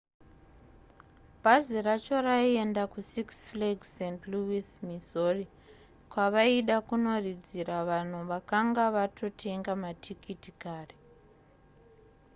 bhazi 1.43 1.77
racho 1.87 2.17
raienda 2.27 2.83
kusix 2.93 3.27
flags 3.49 3.87
st 3.97 4.19
louis 4.31 4.69
missouri 4.87 5.45
kwavaida 6.11 6.75
kunoridzira 6.87 7.77
vanhu 7.91 8.19
vakanga 8.31 8.85
vakatotenga 8.95 9.71
matikiti 9.83 10.51
kare 10.63 10.95